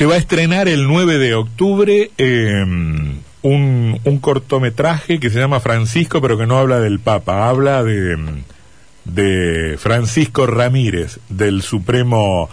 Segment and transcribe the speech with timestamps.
[0.00, 2.64] Se va a estrenar el 9 de octubre eh,
[3.42, 8.16] un, cortometraje que se llama Francisco, pero que no habla del Papa, habla de,
[9.04, 12.48] de Francisco Ramírez, del Supremo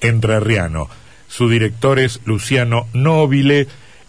[0.00, 0.88] Entrerriano.
[1.26, 3.66] Su director es Luciano Nobile.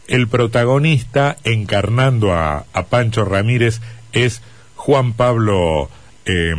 [0.08, 3.82] El protagonista, encarnando a, Pancho Ramírez,
[4.14, 4.44] es
[4.76, 5.90] Juan Pablo
[6.28, 6.54] eh,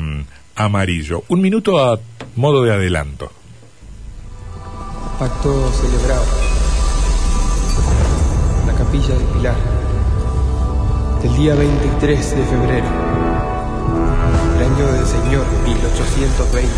[0.56, 1.22] Amarillo.
[1.28, 2.00] Un minuto a
[2.34, 3.30] modo de adelanto.
[5.18, 6.26] Pacto celebrado.
[8.66, 9.56] La capilla del Pilar.
[11.22, 12.86] Del día 23 de febrero.
[14.56, 16.70] El año del Señor 1820.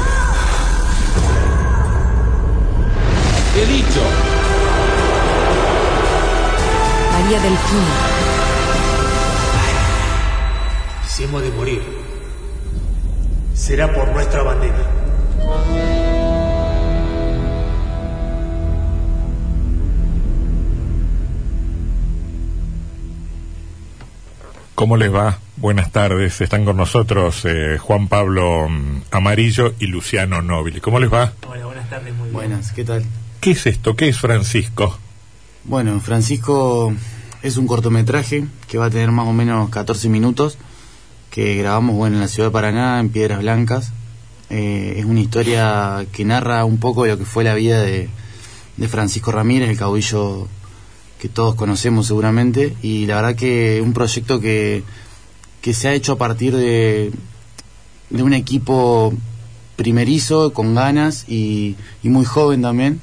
[3.56, 4.01] He dicho.
[7.12, 7.96] María Delfina.
[11.09, 11.82] Si hemos de morir,
[13.52, 16.07] será por nuestra bandera.
[24.79, 25.40] ¿Cómo les va?
[25.57, 26.40] Buenas tardes.
[26.40, 30.80] Están con nosotros eh, Juan Pablo mm, Amarillo y Luciano Nobile.
[30.80, 31.32] ¿Cómo les va?
[31.48, 32.32] Hola, buenas tardes, muy bien.
[32.32, 33.04] Buenas, ¿qué tal?
[33.40, 33.96] ¿Qué es esto?
[33.96, 34.96] ¿Qué es Francisco?
[35.65, 36.95] Bueno, Francisco
[37.43, 40.59] es un cortometraje que va a tener más o menos 14 minutos
[41.32, 43.93] que grabamos bueno, en la ciudad de Paraná, en Piedras Blancas.
[44.49, 48.09] Eh, es una historia que narra un poco lo que fue la vida de,
[48.76, 50.46] de Francisco Ramírez, el caudillo
[51.19, 54.83] que todos conocemos seguramente, y la verdad que un proyecto que,
[55.61, 57.11] que se ha hecho a partir de,
[58.11, 59.13] de un equipo
[59.77, 63.01] primerizo, con ganas y, y muy joven también,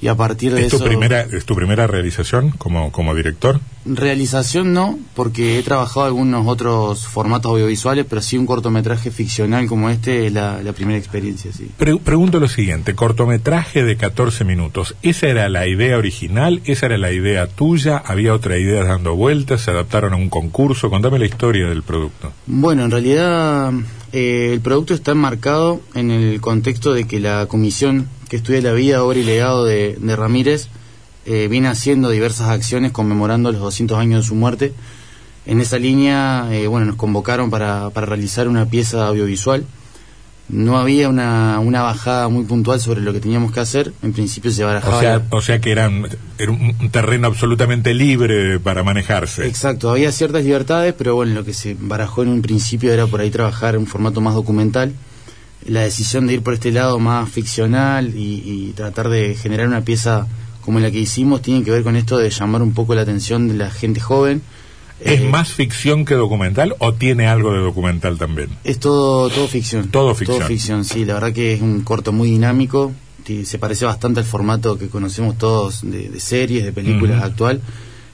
[0.00, 0.84] y a partir de ¿Es tu, eso...
[0.84, 3.60] primera, ¿Es tu primera realización como, como director?
[3.86, 9.90] Realización no, porque he trabajado algunos otros formatos audiovisuales, pero sí un cortometraje ficcional como
[9.90, 11.70] este es la, la primera experiencia, sí.
[11.76, 16.62] Pre- pregunto lo siguiente, cortometraje de 14 minutos, ¿esa era la idea original?
[16.64, 17.98] ¿Esa era la idea tuya?
[17.98, 19.60] ¿Había otra idea dando vueltas?
[19.62, 20.88] ¿Se adaptaron a un concurso?
[20.88, 22.32] Contame la historia del producto.
[22.46, 23.70] Bueno, en realidad
[24.12, 28.72] eh, el producto está enmarcado en el contexto de que la comisión que estudia la
[28.72, 30.68] vida, obra y legado de, de Ramírez
[31.26, 34.72] eh, viene haciendo diversas acciones conmemorando los 200 años de su muerte.
[35.46, 39.64] En esa línea, eh, bueno, nos convocaron para, para realizar una pieza audiovisual.
[40.48, 43.94] No había una, una bajada muy puntual sobre lo que teníamos que hacer.
[44.02, 44.98] En principio se barajaba...
[44.98, 46.06] O sea, la- o sea que eran,
[46.38, 49.46] era un terreno absolutamente libre para manejarse.
[49.46, 53.22] Exacto, había ciertas libertades, pero bueno, lo que se barajó en un principio era por
[53.22, 54.92] ahí trabajar en un formato más documental.
[55.66, 59.80] La decisión de ir por este lado más ficcional y, y tratar de generar una
[59.80, 60.26] pieza
[60.64, 63.48] como la que hicimos tiene que ver con esto de llamar un poco la atención
[63.48, 64.42] de la gente joven.
[65.00, 68.48] ¿Es Eh, más ficción que documental o tiene algo de documental también?
[68.64, 69.88] Es todo, todo ficción.
[69.88, 70.38] Todo ficción.
[70.38, 71.04] Todo ficción, sí.
[71.04, 72.92] La verdad que es un corto muy dinámico.
[73.44, 77.26] Se parece bastante al formato que conocemos todos de, de series, de películas Ujú.
[77.26, 77.60] actual.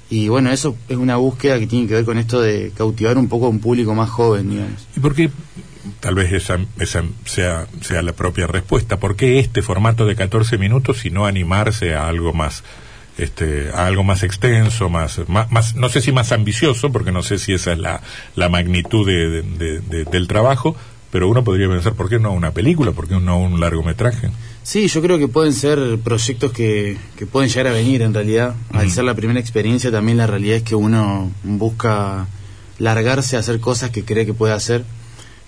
[0.09, 3.29] Y bueno, eso es una búsqueda que tiene que ver con esto de cautivar un
[3.29, 4.87] poco a un público más joven, digamos.
[4.97, 5.31] ¿Y por qué,
[6.01, 10.59] tal vez esa, esa sea, sea la propia respuesta, por qué este formato de 14
[10.59, 12.63] minutos y no animarse a algo más,
[13.19, 17.23] este, a algo más extenso, más, más, más- no sé si más ambicioso, porque no
[17.23, 18.01] sé si esa es la,
[18.37, 20.77] la magnitud de- de- de- de- del trabajo,
[21.11, 22.93] pero uno podría pensar, ¿por qué no una película?
[22.93, 24.31] ¿Por qué no un largometraje?
[24.63, 28.55] Sí, yo creo que pueden ser proyectos que, que pueden llegar a venir en realidad.
[28.73, 28.91] Al Mm.
[28.91, 32.29] ser la primera experiencia, también la realidad es que uno busca
[32.79, 34.85] largarse a hacer cosas que cree que puede hacer.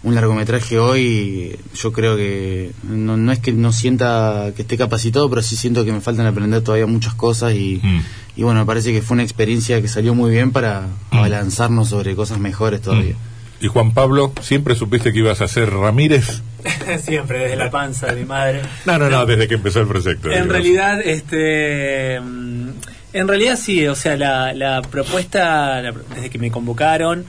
[0.04, 5.30] Un largometraje hoy, yo creo que no, no es que no sienta que esté capacitado,
[5.30, 8.02] pero sí siento que me faltan aprender todavía muchas cosas y, Mm.
[8.36, 11.16] y bueno, me parece que fue una experiencia que salió muy bien para Mm.
[11.18, 13.14] abalanzarnos sobre cosas mejores todavía.
[13.60, 16.42] Y Juan Pablo, ¿siempre supiste que ibas a ser Ramírez?
[17.04, 18.62] Siempre, desde la panza de mi madre.
[18.86, 20.26] No, no, no, desde que empezó el proyecto.
[20.28, 20.52] En digamos.
[20.52, 22.20] realidad, este.
[22.20, 22.68] mm,
[23.12, 27.24] En realidad sí, o sea, la, la propuesta, la- desde que me convocaron,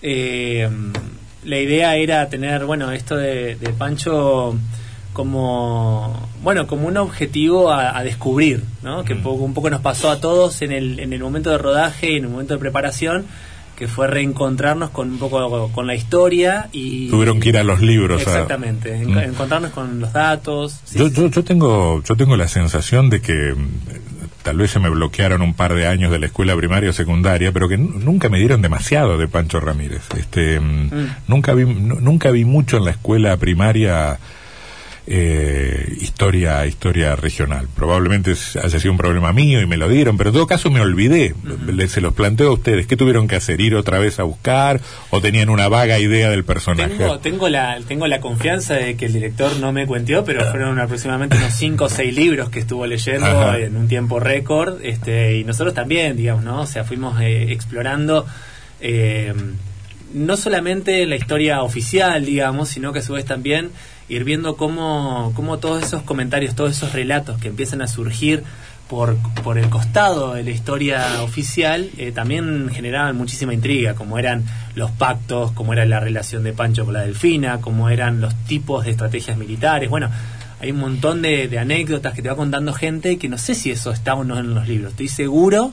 [0.00, 0.68] eh,
[1.44, 4.56] la idea era tener, bueno, esto de, de Pancho
[5.12, 9.04] como, bueno, como un objetivo a, a descubrir, ¿no?
[9.04, 9.22] Que Mm.
[9.22, 12.16] poco- un poco nos pasó a todos en el, en el momento de rodaje y
[12.16, 13.24] en el momento de preparación,
[13.76, 17.08] que fue reencontrarnos con un poco con la historia y...
[17.08, 18.22] Tuvieron que ir a los libros.
[18.22, 19.18] Exactamente, en- Mm.
[19.18, 20.78] encontrarnos con los datos.
[20.84, 23.54] sí, yo, sí, yo, yo tengo yo tengo la sensación de que
[24.44, 27.50] tal vez se me bloquearon un par de años de la escuela primaria o secundaria,
[27.50, 30.02] pero que nu- nunca me dieron demasiado de Pancho Ramírez.
[30.16, 31.08] Este, mm, Mm.
[31.26, 34.18] nunca vi nu- nunca vi mucho en la escuela primaria
[35.06, 37.68] eh, historia historia regional.
[37.76, 40.80] Probablemente haya sido un problema mío y me lo dieron, pero en todo caso me
[40.80, 41.34] olvidé.
[41.66, 42.86] Le- se los planteo a ustedes.
[42.86, 43.60] ¿Qué tuvieron que hacer?
[43.60, 44.80] ¿Ir otra vez a buscar
[45.10, 46.94] o tenían una vaga idea del personaje?
[46.96, 50.78] Tengo, tengo, la, tengo la confianza de que el director no me cuenteó, pero fueron
[50.78, 53.58] aproximadamente unos 5 o 6 libros que estuvo leyendo Ajá.
[53.58, 54.78] en un tiempo récord.
[54.82, 56.60] Este, y nosotros también, digamos, ¿no?
[56.62, 58.26] O sea, fuimos eh, explorando
[58.80, 59.34] eh,
[60.14, 63.70] no solamente la historia oficial, digamos, sino que a su vez también
[64.08, 68.42] ir viendo cómo, cómo todos esos comentarios, todos esos relatos que empiezan a surgir
[68.88, 74.44] por, por el costado de la historia oficial eh, también generaban muchísima intriga, como eran
[74.74, 78.84] los pactos, como era la relación de Pancho con la Delfina, como eran los tipos
[78.84, 79.88] de estrategias militares.
[79.88, 80.10] Bueno,
[80.60, 83.70] hay un montón de, de anécdotas que te va contando gente que no sé si
[83.70, 84.92] eso está o no en los libros.
[84.92, 85.72] Estoy seguro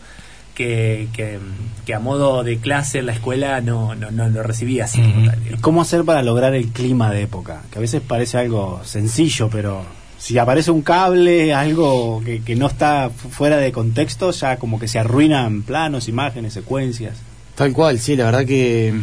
[0.56, 1.40] que, que,
[1.86, 5.02] que a modo de clase en la escuela no, no, no lo recibía así.
[5.02, 5.62] como tal, digamos.
[5.62, 7.62] ¿Cómo hacer para lograr el clima de época?
[7.72, 9.84] Que a veces parece algo sencillo, pero
[10.18, 14.80] si aparece un cable, algo que, que no está fu- fuera de contexto, ya como
[14.80, 17.18] que se arruinan planos, imágenes, secuencias.
[17.56, 18.94] Tal cual, sí, la verdad que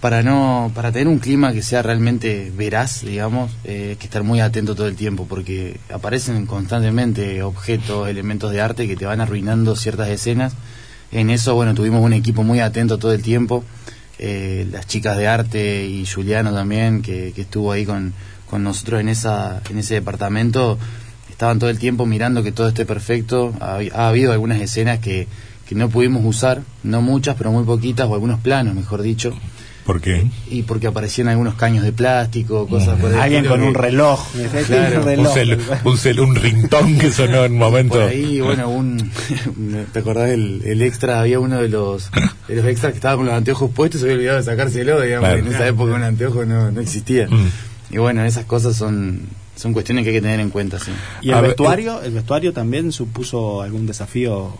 [0.00, 4.22] para no para tener un clima que sea realmente veraz, digamos, eh, hay que estar
[4.22, 9.22] muy atento todo el tiempo porque aparecen constantemente objetos, elementos de arte que te van
[9.22, 10.54] arruinando ciertas escenas.
[11.12, 13.64] En eso, bueno, tuvimos un equipo muy atento todo el tiempo,
[14.18, 18.12] eh, las chicas de arte y Juliano también, que, estuvo ahí con,
[18.48, 20.78] con nosotros en esa en ese departamento,
[21.30, 23.54] estaban todo el tiempo mirando que todo esté perfecto.
[23.60, 25.28] Ha, ha habido algunas escenas que,
[25.66, 29.34] que no pudimos usar, no muchas, pero muy poquitas, o algunos planos, mejor dicho,
[29.86, 30.26] ¿Por qué?
[30.50, 34.20] y porque aparecían algunos caños de plástico, cosas por Alguien con un reloj.
[34.66, 35.34] Claro, un Un, reloj.
[35.36, 37.94] cel- un, cel- un ringtone que sonó en un momento.
[37.94, 39.12] Por ahí, bueno, un,
[39.92, 41.20] ¿te acordás el, el extra?
[41.20, 42.10] Había uno de los,
[42.48, 45.00] de los extras que estaba con los anteojos puestos y se había olvidado de sacárselo,
[45.00, 45.46] digamos, Claro.
[45.46, 47.28] en esa época un anteojo no, no existía.
[47.28, 47.48] Mm.
[47.94, 49.20] Y bueno, esas cosas son,
[49.54, 50.90] son cuestiones que hay que tener en cuenta, sí.
[51.22, 52.02] ¿Y A el ver, vestuario?
[52.02, 54.52] ¿El vestuario también supuso algún desafío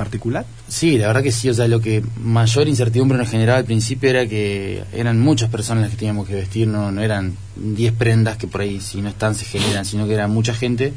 [0.00, 0.46] particular?
[0.66, 4.08] Sí, la verdad que sí, o sea, lo que mayor incertidumbre nos generaba al principio
[4.08, 8.38] era que eran muchas personas las que teníamos que vestir, no, no eran 10 prendas
[8.38, 10.94] que por ahí si no están se generan, sino que era mucha gente,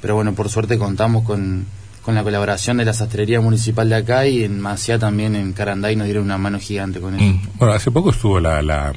[0.00, 1.66] pero bueno, por suerte contamos con,
[2.02, 5.96] con la colaboración de la sastrería municipal de acá y en Maciá también en Caranday
[5.96, 7.24] nos dieron una mano gigante con eso.
[7.24, 7.58] Mm.
[7.58, 8.92] Bueno, hace poco estuvo la, la,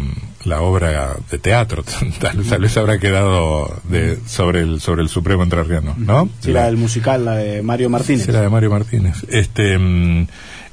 [0.47, 1.83] la obra de teatro,
[2.19, 6.29] tal, tal vez habrá quedado de, sobre el sobre el Supremo Entrerriano, ¿no?
[6.39, 8.25] Sí, la del musical, la de Mario Martínez.
[8.25, 9.17] Sí, la de Mario Martínez.
[9.29, 10.27] Este, mm,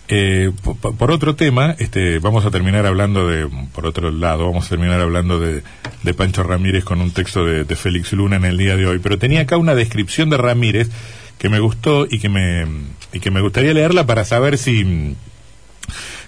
[0.09, 4.47] eh, po- po- por, otro tema, este, vamos a terminar hablando de, por otro lado,
[4.47, 5.63] vamos a terminar hablando de,
[6.03, 8.99] de Pancho Ramírez con un texto de, de Félix Luna en el día de hoy.
[8.99, 10.91] Pero tenía acá una descripción de Ramírez
[11.39, 12.67] que me gustó y que me,
[13.13, 15.17] y que me gustaría leerla para saber si,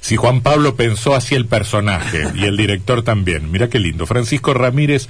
[0.06, 3.50] si Juan Pablo pensó así el personaje y el director también.
[3.50, 4.06] Mira qué lindo.
[4.06, 5.08] Francisco Ramírez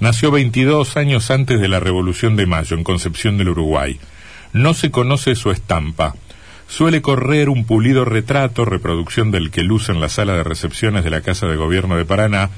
[0.00, 3.98] nació 22 años antes de la Revolución de Mayo en Concepción del Uruguay.
[4.52, 6.14] No se conoce su estampa.
[6.68, 11.10] Suele correr un pulido retrato, reproducción del que luce en la sala de recepciones de
[11.10, 12.50] la Casa de Gobierno de Paraná,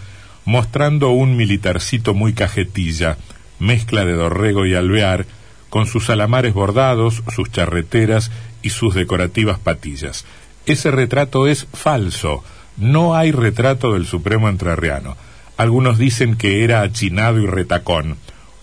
[0.44, 3.16] mostrando un militarcito muy cajetilla,
[3.60, 5.24] mezcla de dorrego y alvear,
[5.70, 10.24] con sus alamares bordados, sus charreteras y sus decorativas patillas.
[10.66, 12.42] Ese retrato es falso.
[12.76, 15.16] No hay retrato del Supremo Entrerriano.
[15.56, 18.16] Algunos dicen que era achinado y retacón,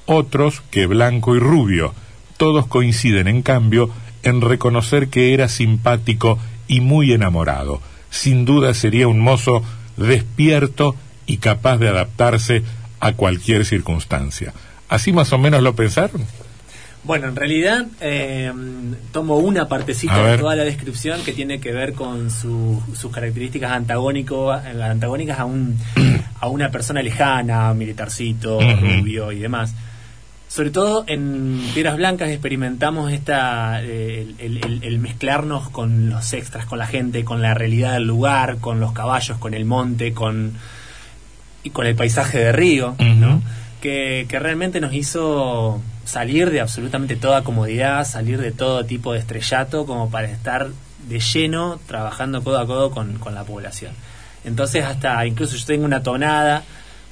[0.06, 1.96] otros que blanco y rubio.
[2.38, 3.90] Todos coinciden, en cambio,
[4.22, 7.82] en reconocer que era simpático y muy enamorado.
[8.10, 9.64] Sin duda sería un mozo
[9.98, 10.96] despierto
[11.26, 12.64] y capaz de adaptarse
[13.00, 14.54] a cualquier circunstancia.
[14.90, 16.26] ¿Así más o menos lo pensaron?
[17.06, 18.52] Bueno, en realidad eh,
[19.12, 23.72] tomo una partecita de toda la descripción que tiene que ver con su- sus características
[23.72, 25.78] antagónico, eh, antagónicas a, un,
[26.40, 29.74] a una persona lejana, militarcito, rubio y demás.
[30.48, 36.66] Sobre todo en Piedras Blancas experimentamos esta eh, el, el- el mezclarnos con los extras,
[36.66, 40.54] con la gente, con la realidad del lugar, con los caballos, con el monte, con
[41.64, 43.42] y con el paisaje de Río, ¿no?
[43.82, 49.20] Que, que realmente nos hizo salir de absolutamente toda comodidad, salir de todo tipo de
[49.20, 50.70] estrellato, como para estar
[51.08, 53.94] de lleno trabajando codo a codo con, con la población.
[54.46, 56.64] Entonces, hasta incluso yo tengo una tonada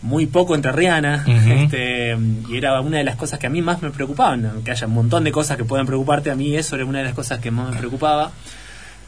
[0.01, 1.49] muy poco entrerriana, Ujú.
[1.53, 2.17] este,
[2.49, 4.93] y era una de las cosas que a mí más me preocupaban, aunque haya un
[4.93, 7.51] montón de cosas que pueden preocuparte, a mí eso era una de las cosas que
[7.51, 8.31] más me preocupaba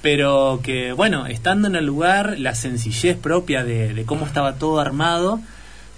[0.04, 4.82] pero que bueno, estando en el lugar, la sencillez propia de, de cómo estaba todo
[4.82, 5.40] armado,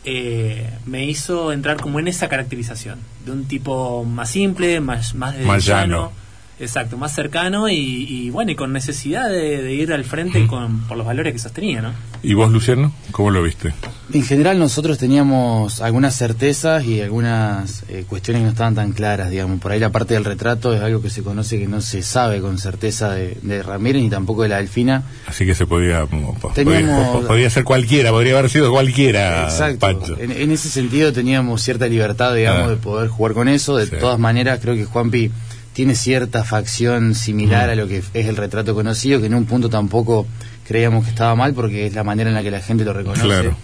[0.06, 5.36] eh, me hizo entrar como en esa caracterización, de un tipo más simple, más, más
[5.36, 6.12] de llano.
[6.58, 10.82] Exacto, más cercano y, y bueno, y con necesidad de, de ir al frente con,
[10.88, 11.92] por los valores que sostenía, ¿no?
[12.24, 12.94] ¿Y vos, Luciano?
[13.12, 13.74] ¿Cómo lo viste?
[14.14, 19.30] En general nosotros teníamos algunas certezas y algunas eh, cuestiones que no estaban tan claras,
[19.32, 19.60] digamos.
[19.60, 22.40] Por ahí la parte del retrato es algo que se conoce que no se sabe
[22.40, 25.04] con certeza de, de Ramírez ni tampoco de la Delfina.
[25.28, 29.44] Así que se podía, po- po- Teníamos- podía, podía ser cualquiera, podría haber sido cualquiera,
[29.44, 29.80] Exacto.
[29.80, 30.18] Pancho.
[30.20, 32.70] En, en ese sentido teníamos cierta libertad, digamos, Ah.
[32.70, 33.76] de poder jugar con eso.
[33.76, 33.96] De Sí.
[34.00, 35.32] todas maneras, creo que Juanpi
[35.76, 39.70] tiene cierta facción similar a lo que es el retrato conocido, que en un punto
[39.70, 40.26] tampoco
[40.66, 43.24] creíamos que estaba mal porque es la manera en la que la gente lo reconoce.
[43.24, 43.58] Claro.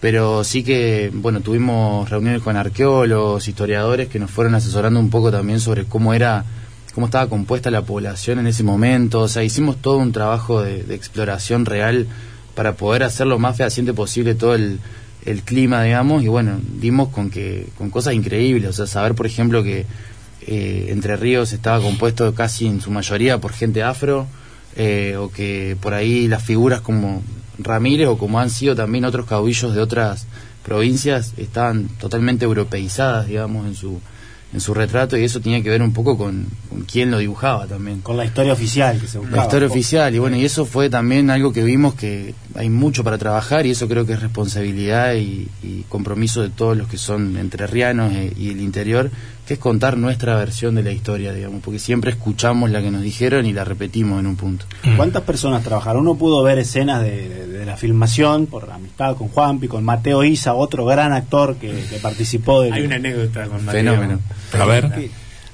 [0.00, 5.30] Pero sí que, bueno, tuvimos reuniones con arqueólogos, historiadores que nos fueron asesorando un poco
[5.30, 6.44] también sobre cómo era,
[6.96, 9.20] cómo estaba compuesta la población en ese momento.
[9.20, 12.08] O sea, hicimos todo un trabajo de, de exploración real
[12.56, 14.80] para poder hacer lo más fehaciente posible todo el,
[15.24, 18.68] el clima, digamos, y bueno, dimos con que con cosas increíbles.
[18.68, 19.86] O sea, saber, por ejemplo, que
[20.46, 24.26] eh, Entre Ríos estaba compuesto casi en su mayoría por gente afro,
[24.76, 27.22] eh, o que por ahí las figuras como
[27.58, 30.26] Ramírez o como han sido también otros caudillos de otras
[30.64, 34.00] provincias estaban totalmente europeizadas, digamos, en su
[34.54, 37.66] en su retrato y eso tenía que ver un poco con, con quién lo dibujaba
[37.66, 38.02] también.
[38.02, 39.38] Con la historia oficial que se buscaba.
[39.38, 43.02] La historia oficial, y bueno, y eso fue también algo que vimos que hay mucho
[43.02, 46.98] para trabajar y eso creo que es responsabilidad y, y compromiso de todos los que
[46.98, 49.10] son entrerrianos e- y el interior,
[49.46, 53.02] que es contar nuestra versión de la historia, digamos, porque siempre escuchamos la que nos
[53.02, 54.66] dijeron y la repetimos en un punto.
[54.96, 56.02] ¿Cuántas personas trabajaron?
[56.02, 60.24] Uno pudo ver escenas de, de- de la filmación por amistad con Juanpi, con Mateo
[60.24, 62.72] Isa, otro gran actor que, que participó del...
[62.72, 63.80] Hay una anécdota con Mateo.
[63.84, 64.20] Fenómeno.
[64.58, 65.10] A ver.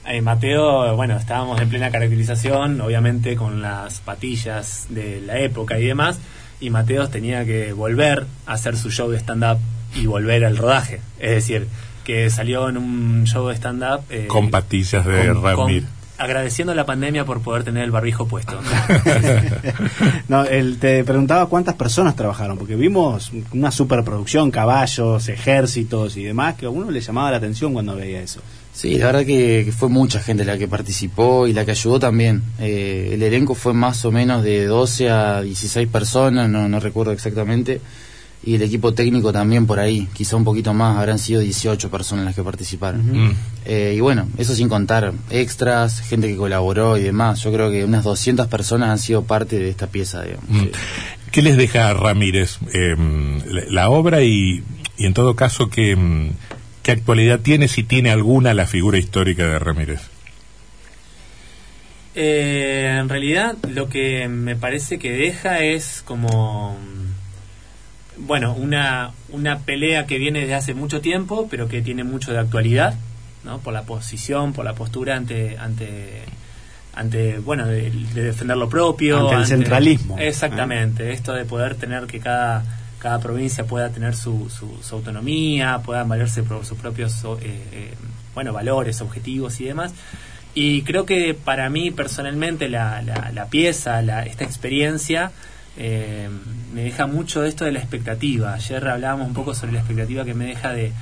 [0.06, 5.84] Eh, Mateo, bueno, estábamos en plena caracterización, obviamente con las patillas de la época y
[5.86, 6.18] demás,
[6.60, 9.58] y Mateo tenía que volver a hacer su show de stand-up
[9.94, 11.00] y volver al rodaje.
[11.18, 11.68] Es decir,
[12.08, 14.00] que salió en un show de stand-up...
[14.08, 15.84] eh, Con patillas de Ramírez.
[16.16, 18.58] agradeciendo la pandemia por poder tener el barbijo puesto.
[20.28, 26.54] No, el- te preguntaba cuántas personas trabajaron, porque vimos una superproducción, caballos, ejércitos y demás,
[26.56, 28.40] que a uno le llamaba la atención cuando veía eso.
[28.72, 31.98] Sí, la verdad que, que fue mucha gente la que participó y la que ayudó
[31.98, 32.42] también.
[32.58, 37.12] Eh, el elenco fue más o menos de 12 a 16 personas, no, no recuerdo
[37.12, 37.80] exactamente.
[38.44, 42.24] Y el equipo técnico también por ahí, quizá un poquito más, habrán sido 18 personas
[42.24, 43.26] las que participaron.
[43.28, 43.36] Mm.
[43.64, 47.40] Eh, y bueno, eso sin contar extras, gente que colaboró y demás.
[47.42, 50.48] Yo creo que unas 200 personas han sido parte de esta pieza, digamos.
[50.48, 50.66] Mm.
[51.32, 52.96] ¿Qué les deja Ramírez eh,
[53.46, 54.62] la, la obra y,
[54.96, 56.30] y en todo caso qué, mm,
[56.82, 60.00] qué actualidad tiene, si tiene alguna, la figura histórica de Ramírez?
[62.20, 66.76] Eh, en realidad lo que me parece que deja es como
[68.20, 72.38] bueno una una pelea que viene desde hace mucho tiempo pero que tiene mucho de
[72.38, 72.94] actualidad
[73.44, 76.22] no por la posición por la postura ante ante
[76.94, 80.16] ante bueno de, de defender lo propio Ante el centralismo.
[80.18, 82.64] exactamente esto de poder tener que cada
[82.98, 87.36] cada provincia pueda tener su, su, su autonomía puedan valerse por sus propios eh,
[87.72, 87.94] eh,
[88.34, 89.92] bueno valores objetivos y demás
[90.54, 95.30] y creo que para mí personalmente la, la, la pieza, la, esta experiencia,
[95.78, 96.28] eh,
[96.74, 98.52] me deja mucho de esto de la expectativa.
[98.54, 100.92] Ayer hablábamos un poco sobre la expectativa que me deja de,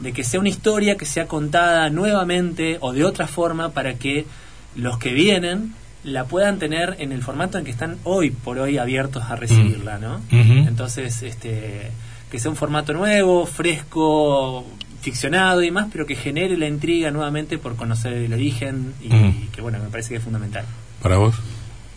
[0.00, 4.26] de que sea una historia que sea contada nuevamente o de otra forma para que
[4.74, 8.78] los que vienen la puedan tener en el formato en que están hoy por hoy
[8.78, 10.16] abiertos a recibirla, ¿no?
[10.16, 10.68] Ujú.
[10.68, 11.90] Entonces, este,
[12.30, 14.64] que sea un formato nuevo, fresco,
[15.00, 19.48] ficcionado y más, pero que genere la intriga nuevamente por conocer el origen y, Mm.
[19.52, 20.64] que bueno, me parece que es fundamental.
[21.02, 21.34] ¿Para vos?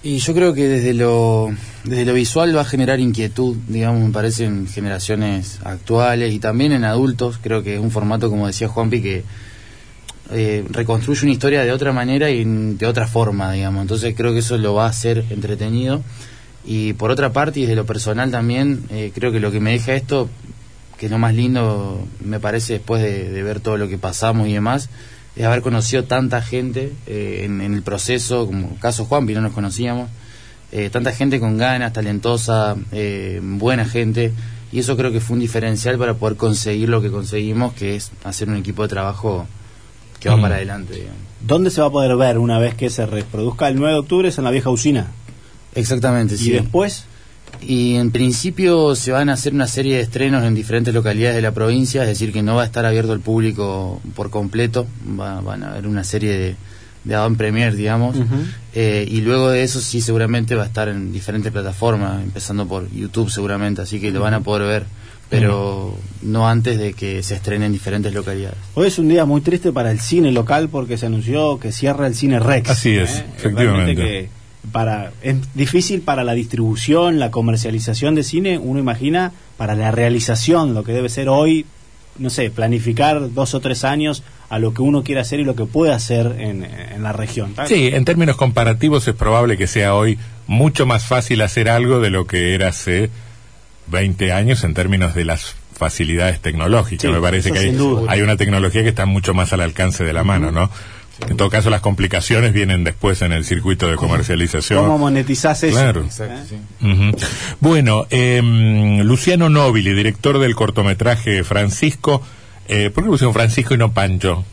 [0.01, 1.51] Y yo creo que desde lo,
[1.83, 6.71] desde lo visual va a generar inquietud, digamos, me parece, en generaciones actuales y también
[6.71, 7.37] en adultos.
[7.41, 9.23] Creo que es un formato, como decía Juanpi, que
[10.31, 13.81] eh, reconstruye una historia de otra manera y de otra forma, digamos.
[13.81, 16.01] Entonces creo que eso lo va a hacer entretenido.
[16.63, 19.71] Y por otra parte, y desde lo personal también, eh, creo que lo que me
[19.71, 20.29] deja esto,
[20.97, 24.47] que es lo más lindo, me parece, después de, de ver todo lo que pasamos
[24.47, 24.89] y demás,
[25.39, 29.53] es haber conocido tanta gente eh, en, en el proceso, como caso Juanpi, no nos
[29.53, 30.09] conocíamos,
[30.73, 34.33] eh, tanta gente con ganas, talentosa, eh, buena gente,
[34.71, 38.11] y eso creo que fue un diferencial para poder conseguir lo que conseguimos, que es
[38.25, 39.47] hacer un equipo de trabajo
[40.19, 40.41] que va Mm.
[40.41, 40.93] para adelante.
[40.95, 41.17] digamos.
[41.41, 44.27] ¿Dónde se va a poder ver una vez que se reproduzca el 9 de octubre?
[44.27, 45.07] Es en la vieja usina.
[45.73, 46.51] Exactamente, Y sí.
[46.51, 47.05] después,
[47.61, 51.41] Y en principio se van a hacer una serie de estrenos en diferentes localidades de
[51.41, 54.87] la provincia, es decir, que no va a estar abierto al público por completo,
[55.19, 56.55] va- van a haber una serie de,
[57.03, 58.15] de avant premier, digamos.
[58.73, 62.89] Eh, y luego de eso sí seguramente va a estar en diferentes plataformas, empezando por
[62.91, 64.85] YouTube seguramente, así que lo van a poder ver
[65.29, 68.57] pero no antes de que se estrene en diferentes localidades.
[68.73, 72.07] Hoy es un día muy triste para el cine local porque se anunció que cierra
[72.07, 72.67] el cine Rex.
[72.67, 73.25] Así es, ¿eh?
[73.37, 74.29] efectivamente.
[74.71, 80.73] Para es difícil para la distribución, la comercialización de cine, uno imagina para la realización,
[80.73, 81.65] lo que debe ser hoy,
[82.17, 85.55] no sé, planificar dos o tres años a lo que uno quiere hacer y lo
[85.55, 87.55] que puede hacer en, en la región.
[87.67, 92.09] Sí, en términos comparativos es probable que sea hoy mucho más fácil hacer algo de
[92.09, 93.09] lo que era hace
[93.87, 97.01] 20 años en términos de las facilidades tecnológicas.
[97.01, 97.59] Sí, Me parece que
[98.07, 100.69] hay una tecnología que está mucho más al alcance de la mano, ¿no?
[101.27, 104.83] En todo caso, las complicaciones vienen después en el circuito de comercialización.
[104.83, 105.75] ¿Cómo monetizás eso?
[105.75, 106.03] Claro.
[106.03, 106.85] Exacto, sí.
[106.85, 107.17] Ujú.
[107.59, 112.21] Bueno, em, Luciano Nobili, director del cortometraje Francisco.
[112.67, 114.45] Eh, ¿Por qué pusieron Francisco y no Pancho?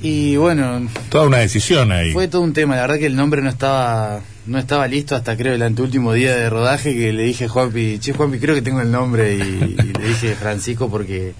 [0.00, 2.12] Y bueno, Toda una decisión ahí.
[2.12, 2.76] fue todo un tema.
[2.76, 6.36] La verdad que el nombre no estaba no estaba listo hasta creo el anteúltimo día
[6.36, 9.40] de rodaje que le dije a Juanpi, che Juanpi, creo que tengo el nombre y,
[9.40, 11.32] y le dije Francisco porque,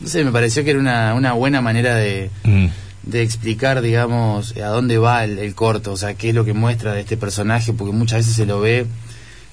[0.00, 2.66] no sé, me pareció que era una, una buena manera de, Mm.
[3.06, 6.52] De explicar, digamos, a dónde va el, el corto, o sea, qué es lo que
[6.52, 8.86] muestra de este personaje, porque muchas veces se lo ve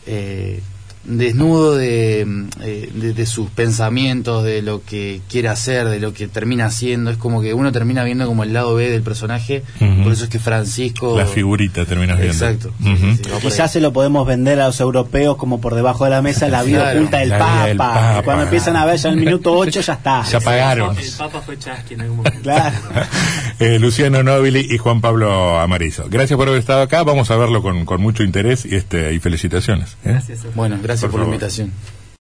[0.06, 0.62] eh,
[1.06, 6.28] desnudo de, eh, de, de sus pensamientos, de lo que quiere hacer, de lo que
[6.28, 7.12] termina haciendo.
[7.12, 9.64] Es como que uno termina viendo como el lado B del personaje,
[10.04, 11.18] por eso es que Francisco...
[11.18, 12.34] La figurita terminas viendo.
[12.46, 12.74] Exacto.
[12.84, 13.30] sí, sí.
[13.42, 16.64] Quizás se lo podemos vender a los europeos como por debajo de la mesa la
[16.64, 17.68] vida Claro, oculta del la vida Papa.
[17.68, 18.22] del Papa.
[18.24, 20.24] Cuando empiezan a ver ya en el minuto 8 ya está.
[20.24, 20.98] Ya pagaron.
[20.98, 22.40] El Papa fue Chasqui en algún momento.
[22.42, 22.76] Claro.
[23.60, 26.08] Eh, Luciano Nobili y Juan Pablo Amarizo.
[26.10, 27.04] Gracias por haber estado acá.
[27.04, 29.92] Vamos a verlo con, con mucho interés y, este, y felicitaciones.
[30.04, 30.10] ¿eh?
[30.10, 30.40] Gracias.
[30.56, 31.72] Bueno, gracias Por por, la invitación.